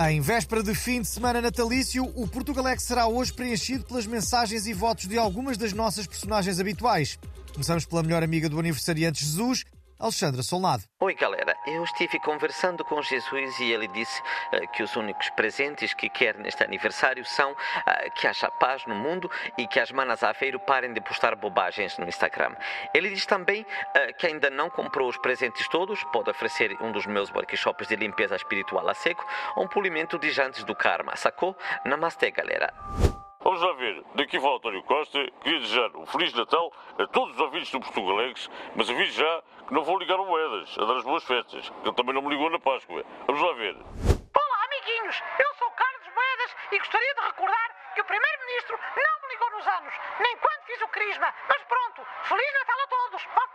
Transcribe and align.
Em 0.00 0.20
véspera 0.20 0.62
de 0.62 0.76
fim 0.76 1.02
de 1.02 1.08
semana 1.08 1.40
natalício, 1.40 2.04
o 2.14 2.28
Portugalex 2.28 2.84
será 2.84 3.08
hoje 3.08 3.32
preenchido 3.32 3.84
pelas 3.84 4.06
mensagens 4.06 4.64
e 4.68 4.72
votos 4.72 5.08
de 5.08 5.18
algumas 5.18 5.58
das 5.58 5.72
nossas 5.72 6.06
personagens 6.06 6.60
habituais. 6.60 7.18
Começamos 7.52 7.84
pela 7.84 8.04
melhor 8.04 8.22
amiga 8.22 8.48
do 8.48 8.60
aniversariante 8.60 9.24
Jesus, 9.24 9.64
Alexandra 10.00 10.44
Solnado. 10.44 10.84
Oi, 11.00 11.12
galera. 11.14 11.56
Eu 11.66 11.82
estive 11.82 12.20
conversando 12.20 12.84
com 12.84 13.02
Jesus 13.02 13.58
e 13.58 13.72
ele 13.72 13.88
disse 13.88 14.20
uh, 14.20 14.68
que 14.72 14.82
os 14.84 14.94
únicos 14.94 15.28
presentes 15.30 15.92
que 15.92 16.08
quer 16.08 16.38
neste 16.38 16.62
aniversário 16.62 17.24
são 17.24 17.50
uh, 17.50 17.56
que 18.14 18.28
haja 18.28 18.48
paz 18.48 18.86
no 18.86 18.94
mundo 18.94 19.28
e 19.58 19.66
que 19.66 19.80
as 19.80 19.90
manas 19.90 20.22
Aveiro 20.22 20.60
parem 20.60 20.92
de 20.92 21.00
postar 21.00 21.34
bobagens 21.34 21.98
no 21.98 22.06
Instagram. 22.06 22.54
Ele 22.94 23.10
diz 23.10 23.26
também 23.26 23.62
uh, 23.62 24.14
que 24.16 24.28
ainda 24.28 24.48
não 24.50 24.70
comprou 24.70 25.08
os 25.08 25.16
presentes 25.18 25.66
todos, 25.68 26.04
pode 26.12 26.30
oferecer 26.30 26.80
um 26.80 26.92
dos 26.92 27.04
meus 27.04 27.28
workshops 27.32 27.88
de 27.88 27.96
limpeza 27.96 28.36
espiritual 28.36 28.88
a 28.88 28.94
seco 28.94 29.26
ou 29.56 29.64
um 29.64 29.68
polimento 29.68 30.16
de 30.16 30.30
jantes 30.30 30.62
do 30.62 30.76
karma, 30.76 31.16
sacou? 31.16 31.56
Namastê, 31.84 32.30
galera. 32.30 32.72
Vamos 33.40 33.62
lá 33.62 33.72
ver, 33.74 34.04
daqui 34.14 34.38
fala 34.38 34.56
António 34.56 34.82
Costa, 34.82 35.24
queria 35.42 35.60
desejar 35.60 35.96
um 35.96 36.04
Feliz 36.04 36.34
Natal 36.34 36.70
a 36.98 37.06
todos 37.06 37.34
os 37.34 37.40
ouvintes 37.40 37.70
do 37.70 37.80
Portugalex, 37.80 38.50
mas 38.76 38.90
aviso 38.90 39.12
já 39.12 39.42
que 39.68 39.74
não 39.74 39.84
vou 39.84 39.98
ligar 39.98 40.16
Moedas 40.16 40.74
a 40.78 40.84
dar 40.86 40.96
as 40.96 41.04
boas 41.04 41.22
festas, 41.24 41.70
ele 41.84 41.92
também 41.92 42.14
não 42.14 42.22
me 42.22 42.30
ligou 42.30 42.48
na 42.48 42.58
Páscoa. 42.58 43.04
Vamos 43.26 43.42
lá 43.42 43.52
ver. 43.52 43.76
Olá, 43.76 44.64
amiguinhos, 44.64 45.22
eu 45.38 45.54
sou 45.58 45.70
Carlos 45.72 46.08
Moedas 46.14 46.56
e 46.72 46.78
gostaria 46.78 47.14
de 47.14 47.20
recordar 47.20 47.92
que 47.94 48.00
o 48.00 48.04
Primeiro-Ministro 48.04 48.78
não 48.78 49.20
me 49.20 49.28
ligou 49.28 49.50
nos 49.50 49.66
anos, 49.66 49.94
nem 50.20 50.36
quando 50.38 50.62
fiz 50.64 50.80
o 50.80 50.88
Crisma, 50.88 51.34
mas 51.48 51.62
pronto, 51.64 52.02
Feliz 52.24 52.52
Natal 52.54 52.80
a 52.80 52.86
todos! 52.86 53.47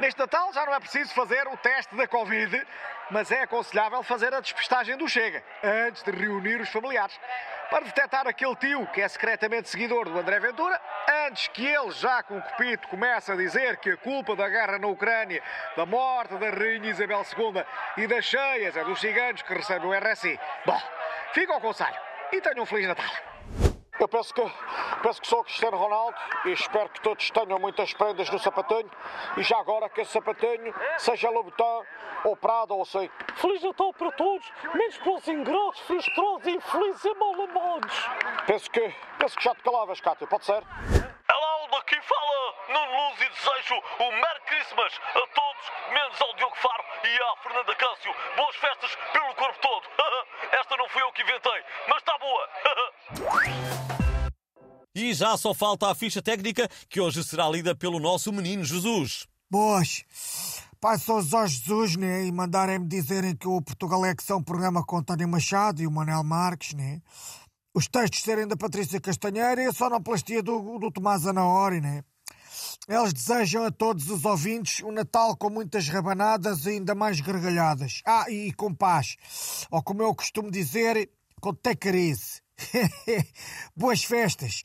Neste 0.00 0.18
Natal 0.18 0.52
já 0.52 0.64
não 0.66 0.74
é 0.74 0.80
preciso 0.80 1.12
fazer 1.14 1.46
o 1.48 1.56
teste 1.56 1.94
da 1.94 2.06
Covid, 2.06 2.66
mas 3.10 3.30
é 3.30 3.42
aconselhável 3.42 4.02
fazer 4.02 4.32
a 4.34 4.40
despistagem 4.40 4.96
do 4.96 5.08
Chega, 5.08 5.42
antes 5.62 6.02
de 6.02 6.10
reunir 6.10 6.60
os 6.60 6.68
familiares 6.68 7.18
para 7.70 7.84
detectar 7.84 8.26
aquele 8.26 8.54
tio 8.56 8.86
que 8.88 9.02
é 9.02 9.08
secretamente 9.08 9.68
seguidor 9.68 10.08
do 10.08 10.18
André 10.18 10.38
Ventura, 10.38 10.80
antes 11.26 11.48
que 11.48 11.66
ele, 11.66 11.90
já 11.90 12.22
com 12.22 12.38
o 12.38 12.42
copito, 12.42 12.88
comece 12.88 13.32
a 13.32 13.36
dizer 13.36 13.78
que 13.78 13.90
a 13.90 13.96
culpa 13.96 14.36
da 14.36 14.48
guerra 14.48 14.78
na 14.78 14.86
Ucrânia, 14.86 15.42
da 15.76 15.84
morte 15.84 16.36
da 16.36 16.50
Rainha 16.50 16.90
Isabel 16.90 17.22
II 17.36 17.64
e 17.96 18.06
das 18.06 18.24
cheias 18.24 18.76
é 18.76 18.84
dos 18.84 19.00
ciganos 19.00 19.42
que 19.42 19.54
recebem 19.54 19.88
o 19.88 19.94
RSI. 19.94 20.38
Bom, 20.64 20.80
fica 21.32 21.52
ao 21.52 21.60
conselho 21.60 21.98
e 22.32 22.40
tenham 22.40 22.62
um 22.62 22.66
Feliz 22.66 22.86
Natal. 22.86 23.25
Eu 23.98 24.08
penso 24.08 24.34
que, 24.34 24.42
penso 25.02 25.20
que 25.22 25.26
sou 25.26 25.40
o 25.40 25.44
Cristiano 25.44 25.76
Ronaldo 25.76 26.16
e 26.44 26.50
espero 26.50 26.88
que 26.90 27.00
todos 27.00 27.30
tenham 27.30 27.58
muitas 27.58 27.94
prendas 27.94 28.28
no 28.28 28.38
sapatinho 28.38 28.90
e 29.38 29.42
já 29.42 29.58
agora 29.58 29.88
que 29.88 30.02
esse 30.02 30.12
sapatinho 30.12 30.74
seja 30.98 31.30
Louboutin 31.30 31.86
ou 32.24 32.36
Prada 32.36 32.74
ou 32.74 32.84
sei. 32.84 33.10
Feliz 33.36 33.62
Natal 33.62 33.94
para 33.94 34.12
todos, 34.12 34.52
menos 34.74 34.98
para 34.98 35.12
os 35.12 35.28
ingratos, 35.28 35.80
frustrosos, 35.80 36.46
infelizes 36.46 37.04
e 37.06 37.14
mal 37.14 37.32
amados. 37.40 38.10
Penso 38.46 38.70
que, 38.70 38.94
penso 39.18 39.36
que 39.36 39.44
já 39.44 39.54
te 39.54 39.62
calavas, 39.62 40.00
Cátia, 40.00 40.26
pode 40.26 40.44
ser? 40.44 40.62
Olá, 41.32 41.68
daqui 41.70 41.98
fala 42.02 42.54
Nuno 42.68 43.08
Luz 43.08 43.20
e 43.22 43.28
desejo 43.30 43.82
o 43.98 44.10
Merry 44.12 44.40
Christmas 44.46 45.00
a 45.14 45.26
todos, 45.26 45.72
menos 45.90 46.20
ao 46.20 46.34
Diogo 46.34 46.56
Faro 46.56 46.84
e 47.04 47.22
à 47.22 47.36
Fernanda 47.42 47.74
Câncio. 47.74 48.14
Boas 48.36 48.56
festas 48.56 48.94
pelo 49.12 49.34
corpo 49.34 49.58
todo. 49.60 49.88
Esta 50.52 50.76
não 50.76 50.88
fui 50.90 51.02
eu 51.02 51.12
que 51.12 51.22
inventei, 51.22 51.64
mas 51.88 51.98
está 51.98 52.18
boa. 52.18 52.48
E 54.96 55.12
já 55.12 55.36
só 55.36 55.52
falta 55.52 55.90
a 55.90 55.94
ficha 55.94 56.22
técnica 56.22 56.66
que 56.88 56.98
hoje 56.98 57.22
será 57.22 57.46
lida 57.50 57.76
pelo 57.76 58.00
nosso 58.00 58.32
menino 58.32 58.64
Jesus. 58.64 59.26
Boas. 59.50 60.02
Pai, 60.80 60.98
sou 60.98 61.20
Jorge 61.20 61.58
Jesus, 61.58 61.96
né? 61.96 62.24
E 62.24 62.32
mandarem-me 62.32 62.88
dizerem 62.88 63.36
que 63.36 63.46
o 63.46 63.60
Portugalex 63.60 64.30
é 64.30 64.34
um 64.34 64.42
programa 64.42 64.82
com 64.82 64.96
António 64.96 65.28
Machado 65.28 65.82
e 65.82 65.86
o 65.86 65.90
Manel 65.90 66.24
Marques, 66.24 66.72
né? 66.72 67.02
Os 67.74 67.86
textos 67.86 68.22
serem 68.22 68.48
da 68.48 68.56
Patrícia 68.56 68.98
Castanheira 68.98 69.62
e 69.62 69.66
a 69.66 69.72
sonoplastia 69.72 70.42
do, 70.42 70.78
do 70.78 70.90
Tomás 70.90 71.26
Anaori, 71.26 71.82
né? 71.82 72.02
Eles 72.88 73.12
desejam 73.12 73.66
a 73.66 73.70
todos 73.70 74.08
os 74.08 74.24
ouvintes 74.24 74.82
um 74.82 74.92
Natal 74.92 75.36
com 75.36 75.50
muitas 75.50 75.86
rabanadas 75.88 76.64
e 76.64 76.70
ainda 76.70 76.94
mais 76.94 77.20
gargalhadas. 77.20 78.00
Ah, 78.06 78.30
e 78.30 78.50
com 78.54 78.72
paz. 78.74 79.18
Ou 79.70 79.82
como 79.82 80.02
eu 80.02 80.14
costumo 80.14 80.50
dizer, 80.50 81.10
com 81.38 81.52
tecarice. 81.52 82.45
Boas 83.76 84.04
festas! 84.04 84.62